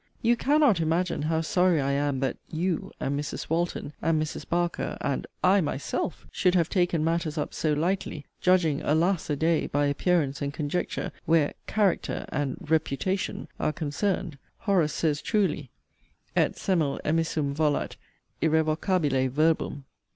You 0.23 0.35
cannot 0.35 0.79
imagine 0.79 1.21
how 1.21 1.41
sorry 1.41 1.79
I 1.79 1.91
am 1.91 2.21
that 2.21 2.37
'you' 2.49 2.91
and 2.99 3.19
Mrs. 3.19 3.51
Walton, 3.51 3.93
and 4.01 4.19
Mrs. 4.19 4.49
Barker, 4.49 4.97
and 4.99 5.27
'I 5.43 5.61
myself,' 5.61 6.25
should 6.31 6.55
have 6.55 6.69
taken 6.69 7.03
matters 7.03 7.37
up 7.37 7.53
so 7.53 7.73
lightly, 7.73 8.25
(judging, 8.39 8.81
alas 8.81 9.29
a 9.29 9.35
day! 9.35 9.67
by 9.67 9.85
appearance 9.85 10.41
and 10.41 10.51
conjecture,) 10.51 11.11
where 11.25 11.53
'character' 11.67 12.25
and 12.29 12.57
'reputation' 12.67 13.47
are 13.59 13.71
concerned. 13.71 14.39
Horace 14.61 14.91
says 14.93 15.21
truly, 15.21 15.69
'Et 16.35 16.57
semel 16.57 16.99
emissum 17.05 17.53
volat 17.53 17.95
irrevocabile 18.41 19.27
verbum.' 19.29 19.85